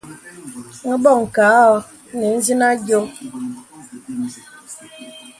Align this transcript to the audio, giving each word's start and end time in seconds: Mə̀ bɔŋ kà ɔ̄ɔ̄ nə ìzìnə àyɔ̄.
Mə̀ 0.83 0.95
bɔŋ 1.03 1.19
kà 1.35 1.45
ɔ̄ɔ̄ 1.63 1.79
nə 2.19 2.25
ìzìnə 2.37 2.65
àyɔ̄. 2.73 3.03